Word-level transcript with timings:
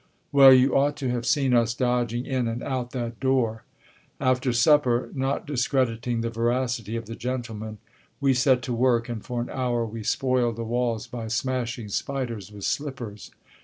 Well, 0.31 0.51
you 0.51 0.75
ought 0.75 0.95
to 0.97 1.11
have 1.11 1.27
seen 1.27 1.53
us 1.53 1.75
dodging 1.75 2.25
in 2.25 2.47
and 2.47 2.63
out 2.63 2.89
that 2.89 3.19
door. 3.19 3.65
After 4.19 4.51
supper, 4.51 5.11
not 5.13 5.45
discrediting 5.45 6.21
the 6.21 6.31
veracity 6.31 6.95
of 6.95 7.05
the 7.05 7.13
gentleman, 7.15 7.77
we 8.19 8.33
set 8.33 8.63
to 8.63 8.73
work, 8.73 9.09
and 9.09 9.23
for 9.23 9.41
an 9.43 9.51
hour 9.51 9.85
we 9.85 10.01
spoiled 10.01 10.55
the 10.55 10.63
walls 10.63 11.05
by 11.05 11.27
smashing 11.27 11.89
spiders 11.89 12.51
with 12.51 12.63
slippers. 12.63 13.29